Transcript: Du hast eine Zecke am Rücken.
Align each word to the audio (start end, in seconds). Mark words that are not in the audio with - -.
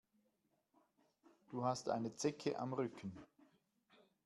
Du 1.51 1.63
hast 1.63 1.87
eine 1.87 2.15
Zecke 2.15 2.57
am 2.57 2.73
Rücken. 2.73 3.13